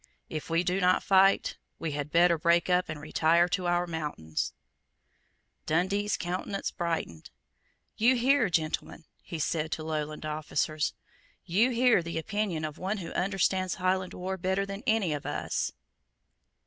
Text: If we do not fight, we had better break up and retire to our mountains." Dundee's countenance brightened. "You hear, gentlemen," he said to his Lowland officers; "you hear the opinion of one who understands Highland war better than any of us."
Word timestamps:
If 0.31 0.49
we 0.49 0.63
do 0.63 0.81
not 0.81 1.03
fight, 1.03 1.57
we 1.77 1.91
had 1.91 2.09
better 2.09 2.35
break 2.39 2.71
up 2.71 2.89
and 2.89 2.99
retire 2.99 3.47
to 3.49 3.67
our 3.67 3.85
mountains." 3.85 4.51
Dundee's 5.67 6.17
countenance 6.17 6.71
brightened. 6.71 7.29
"You 7.97 8.15
hear, 8.15 8.49
gentlemen," 8.49 9.05
he 9.21 9.37
said 9.37 9.71
to 9.73 9.83
his 9.83 9.87
Lowland 9.89 10.25
officers; 10.25 10.95
"you 11.45 11.69
hear 11.69 12.01
the 12.01 12.17
opinion 12.17 12.65
of 12.65 12.79
one 12.79 12.97
who 12.97 13.11
understands 13.11 13.75
Highland 13.75 14.15
war 14.15 14.37
better 14.37 14.65
than 14.65 14.81
any 14.87 15.13
of 15.13 15.27
us." 15.27 15.71